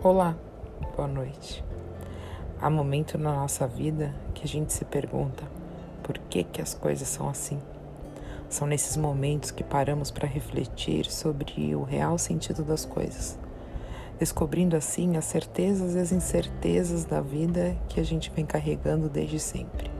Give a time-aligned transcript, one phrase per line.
[0.00, 0.36] Olá,
[0.96, 1.64] boa noite.
[2.60, 5.42] Há momento na nossa vida que a gente se pergunta
[6.04, 7.58] por que, que as coisas são assim.
[8.48, 13.36] São nesses momentos que paramos para refletir sobre o real sentido das coisas,
[14.20, 19.40] descobrindo assim as certezas e as incertezas da vida que a gente vem carregando desde
[19.40, 19.90] sempre.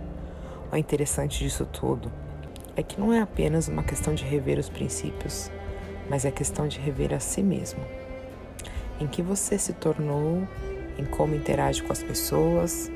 [0.70, 2.08] O interessante disso tudo
[2.76, 5.50] é que não é apenas uma questão de rever os princípios,
[6.08, 7.80] mas é questão de rever a si mesmo
[9.00, 10.46] em que você se tornou,
[10.98, 12.90] em como interage com as pessoas.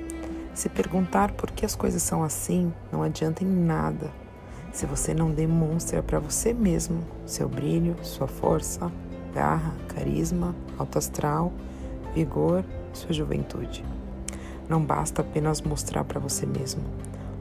[0.55, 4.11] Se perguntar por que as coisas são assim não adianta em nada
[4.73, 8.91] se você não demonstra para você mesmo seu brilho, sua força,
[9.35, 11.53] garra, carisma, alto astral,
[12.15, 13.85] vigor, sua juventude.
[14.69, 16.83] Não basta apenas mostrar para você mesmo.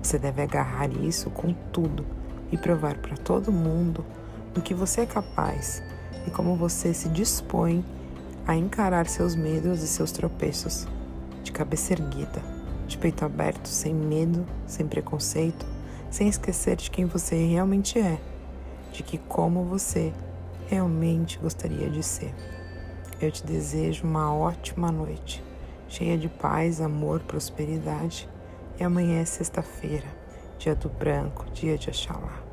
[0.03, 2.05] Você deve agarrar isso com tudo
[2.51, 4.03] e provar para todo mundo
[4.53, 5.81] do que você é capaz
[6.27, 7.83] e como você se dispõe
[8.51, 10.85] a encarar seus medos e seus tropeços,
[11.41, 12.41] de cabeça erguida,
[12.85, 15.65] de peito aberto, sem medo, sem preconceito,
[16.09, 18.19] sem esquecer de quem você realmente é,
[18.91, 20.11] de que como você
[20.67, 22.35] realmente gostaria de ser.
[23.21, 25.41] Eu te desejo uma ótima noite,
[25.87, 28.27] cheia de paz, amor, prosperidade.
[28.77, 30.07] E amanhã é sexta-feira,
[30.59, 32.43] dia do branco, dia de Axalá.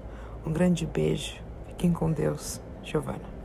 [0.47, 1.41] Um grande beijo.
[1.67, 2.61] Fiquem com Deus.
[2.85, 3.38] Giovana.